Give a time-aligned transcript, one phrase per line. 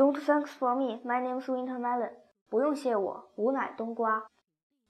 [0.00, 0.98] Don't thanks for me.
[1.04, 2.12] My name is Winter Melon.
[2.48, 4.30] 不用谢我，吾乃冬瓜。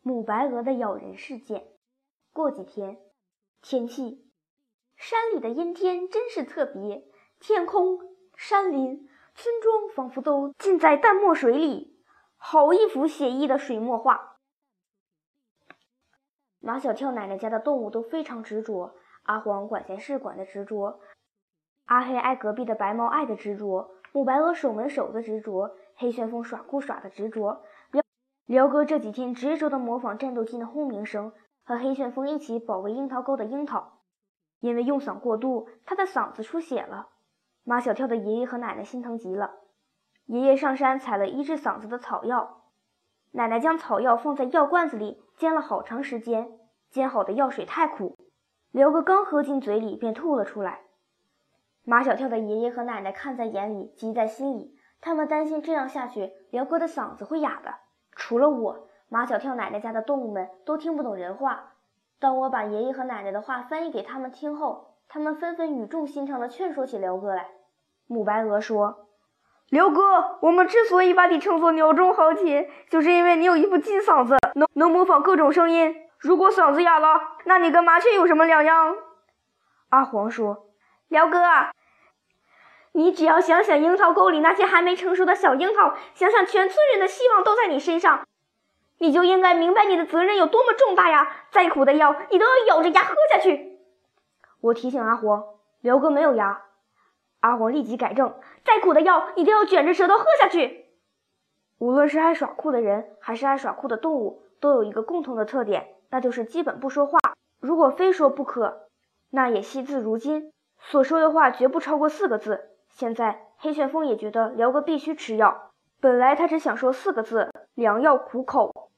[0.02, 1.67] 母白鹅的咬人事件。
[2.33, 2.97] 过几天，
[3.60, 4.31] 天气，
[4.94, 7.02] 山里的阴天真是特别，
[7.41, 7.99] 天空、
[8.36, 12.00] 山林、村庄仿佛都浸在淡墨水里，
[12.36, 14.36] 好一幅写意的水墨画。
[16.61, 21.00] 马小跳奶奶家的动物都非常执着，阿黄管闲事管的执着，
[21.86, 27.62] 阿黑爱隔壁的白猫爱的执着，母白鹅守门守的执着，黑旋风耍酷耍的执着。
[27.92, 28.02] 辽
[28.46, 31.33] 辽哥这几天执着地模仿战斗机的轰鸣声，
[31.64, 34.00] 和黑旋风一起保卫樱桃沟的樱桃。
[34.59, 37.09] 因为用嗓过度，他的嗓子出血了。
[37.62, 39.52] 马小跳的爷爷和奶奶心疼极了，
[40.27, 42.64] 爷爷上山采了医治嗓子的草药，
[43.30, 46.58] 奶奶将草药放在药罐子里煎了好长时间，
[46.91, 48.19] 煎好的药水太苦，
[48.72, 50.80] 辽哥刚喝进嘴里便吐了出来。
[51.84, 57.75] 马小跳的爷爷和奶奶看在眼里，急在心里，他们担心这样下去，辽哥的嗓子会哑的。
[58.12, 61.72] 除了我，马小跳奶奶家的动物们都听不懂人话。
[62.19, 67.48] 当我把爷爷和奶奶的话翻译给他们听后，他们纷纷语重心长地劝说起辽哥来。
[68.06, 69.06] 母白鹅说
[69.70, 75.94] ：“辽哥，我们之所以把你称作鸟中豪杰，就是因为你有一副金嗓子，能能模仿各种声音。
[76.19, 78.94] 如果嗓子哑了，那你跟麻雀有什么两样？”
[79.89, 80.67] 阿黄说
[81.11, 81.41] ：“辽哥，
[82.92, 88.27] 你只要想想樱桃沟里那些还没成熟的小樱桃，想想全村人的希望都在你身上。”
[89.03, 91.47] 你就应该明白你的责任有多么重大呀！
[91.50, 93.78] 再苦的药，你都要咬着牙喝下去。
[94.61, 95.42] 我提醒阿黄，
[95.81, 96.62] 辽哥没有牙。
[97.41, 100.84] 阿黄立即改正：再苦的药，你都要卷着舌头喝下去。
[101.78, 107.19] 无论是爱耍酷的人，还是爱耍酷的动物，都有一个共同的特点，那就是基本不说话。
[107.58, 108.91] 如果非说不可，
[109.31, 112.70] 那也惜字如金，所说的话绝不超过四个字。
[112.89, 118.91] 现在黑旋风也觉得辽哥必须吃药，本来他只想说四个字：良药苦口。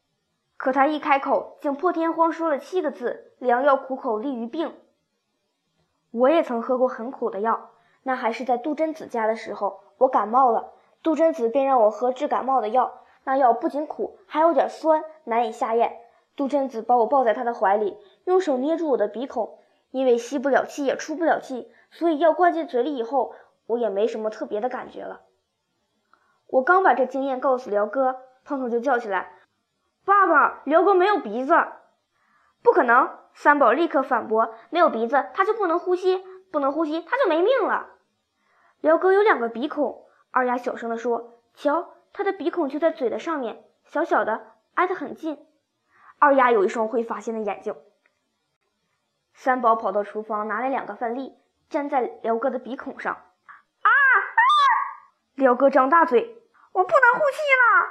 [0.56, 4.74] 可他一开口，竟破天荒说了七个字：“良药苦口利于病。”
[6.12, 7.70] 我也曾喝过很苦的药，
[8.04, 13.00] 那还是在杜真子家的时候，我感冒了，杜真子便让我喝治感冒的药。
[13.24, 15.98] 那药不仅苦，还有点酸，难以下咽。
[16.36, 19.58] 杜真子把我抱在他的怀里，用手捏住我的鼻孔，
[19.92, 23.36] 因为吸不了气也出不了气，所以药灌进嘴里以后，
[23.66, 25.20] 我也没什么特别的感觉了。
[26.48, 29.38] 我刚把这经验告诉辽哥，胖胖就叫起来。
[30.04, 31.54] 爸爸，辽哥没有鼻子，
[32.62, 33.08] 不可能！
[33.34, 37.86] 三宝立刻反驳：“没有鼻子，他就不能呼吸，不能呼吸，他就没命了。”
[38.82, 45.46] 辽哥有两个鼻孔，二丫小声地说：“瞧，他的鼻孔就在嘴的上面，小小的，挨得很近。”
[46.18, 47.74] 二丫有一双会发现的眼睛。
[49.34, 51.34] 三宝跑到厨房，拿来两个饭粒，
[51.70, 53.12] 粘在辽哥的鼻孔上。
[53.12, 53.90] 啊！
[55.34, 57.88] 辽哥张大嘴：“我不能呼吸了！”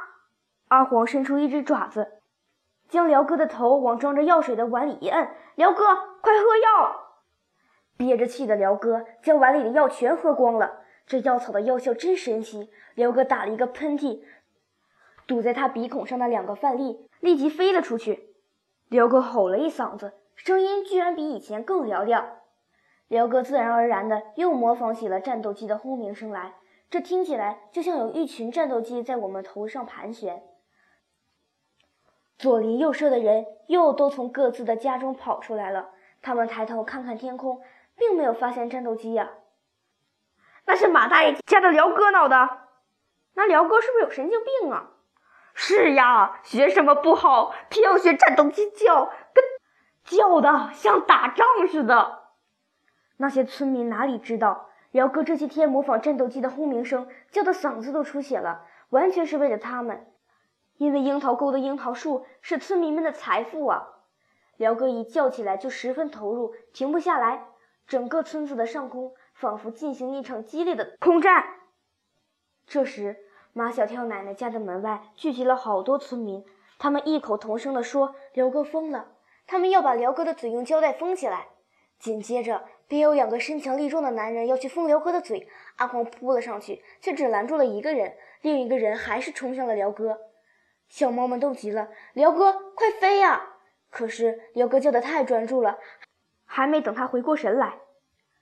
[0.69, 2.21] 阿黄伸出一只爪子，
[2.87, 5.35] 将辽哥的头往装着药水的碗里一摁。
[5.55, 7.17] 辽哥，快喝药！
[7.97, 10.81] 憋着气的辽哥将碗里的药全喝光了。
[11.05, 12.71] 这药草的药效真神奇。
[12.95, 14.23] 辽哥打了一个喷嚏，
[15.25, 18.35] 堵在他鼻孔上的两个饭粒立即飞了出去。
[18.89, 20.13] 辽哥吼了一嗓子，
[20.43, 22.39] 声音居然比以前更嘹亮。
[23.07, 26.55] 辽哥自然而然的又模仿起了战斗机的轰鸣声来，
[26.89, 30.41] 这听起来就像有一群战斗机在我们头上盘旋。
[32.39, 35.89] 左邻右舍的人又都从各自的家中跑出来了。
[36.23, 37.61] 他们抬头看看天空，
[37.95, 39.29] 并没有发现战斗机呀。
[40.65, 42.49] 那是马大爷家的辽哥闹的。
[43.35, 44.89] 那辽哥是不是有神经病啊？
[45.53, 49.11] 是呀，学什么不好，偏要学战斗机叫，
[50.11, 52.23] 叫的像打仗似的。
[53.15, 60.05] 那些村民哪里知道，辽哥这些天模仿战斗机的轰鸣声，叫的嗓子都出血了，完全是为了他们。
[60.75, 63.87] 因为樱桃沟的樱桃树是村民们的财富啊！
[64.57, 67.47] 辽哥一叫起来就十分投入，停不下来。
[67.87, 71.45] 整个村子的上空仿佛进行一场激烈的空战。
[72.65, 73.17] 这时，
[73.53, 76.43] 马小跳奶奶家的门外聚集了好多村民，
[76.79, 79.07] 他们异口同声地说：“辽哥疯了！”
[79.47, 81.47] 他们要把辽哥的嘴用胶带封起来。
[81.99, 85.47] 紧接着，便有两个身强力壮的男人要去封辽哥的嘴。
[85.75, 90.19] 阿黄扑了上去，却只拦住了一个人，另一个人还是冲向了辽哥。
[90.89, 93.55] 小猫们都急了：“辽哥，快飞呀！”
[93.91, 95.77] 可是辽哥叫的太专注了，
[96.45, 97.79] 还没等他回过神来，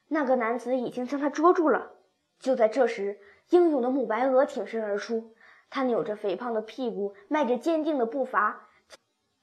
[0.08, 1.92] 那个男子已经将他捉住了。
[2.40, 3.20] 就在这时，
[3.50, 5.36] 英勇的母白鹅挺身而出，
[5.70, 8.69] 他扭着肥胖的屁股，迈着坚定的步伐，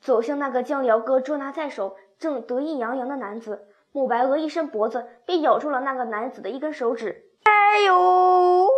[0.07, 3.67] 走向那个将辽哥捉拿在手、正得意洋洋的男子。
[3.91, 7.25] 母白鹅一伸脖子，便咬住了那个男子的一根手指。
[7.43, 8.69] 哎呦！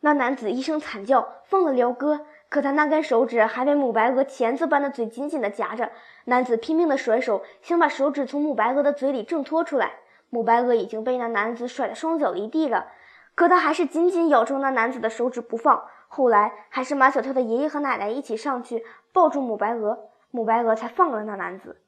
[0.00, 2.22] 那男子一声惨叫，放了辽哥。
[2.48, 5.92] 可他那根手指还被母白鹅钳子般的嘴紧紧地夹着。
[6.24, 9.92] 男子拼命地甩手，想把手指从母白鹅的嘴里挣脱出来。
[10.30, 12.86] 母白鹅已经被那男子甩得双脚离地了，
[13.34, 15.84] 可他还是紧紧咬住那男子的手指不放。
[16.12, 21.80] 后来还是马小跳的爷爷和奶奶一起上去抱住母白鹅，母白鹅才放了那男子。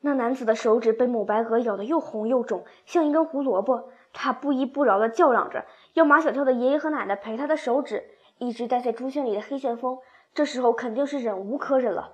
[0.00, 3.90] 那男子的手指被母白鹅咬得又红又肿，像一根胡萝卜。
[4.12, 5.64] 他不依不饶地叫嚷着，
[5.94, 8.04] 要马小跳的爷爷和奶奶赔他的手指。
[8.38, 9.98] 一直待在猪圈里的黑旋风，
[10.32, 12.12] 这时候肯定是忍无可忍了。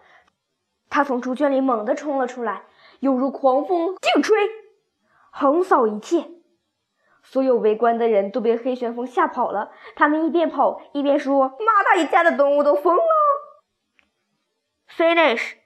[0.88, 2.62] 他从猪圈里猛地冲了出来，
[3.00, 4.36] 犹如狂风劲吹，
[5.30, 6.24] 横扫一切。
[7.22, 13.02] 所有围观的人都被黑旋风吓跑了，他们一边跑一边说：“马大爷家的动物都疯了。”
[14.96, 15.56] Finish。